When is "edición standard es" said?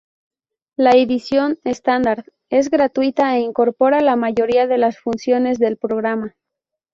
0.93-2.71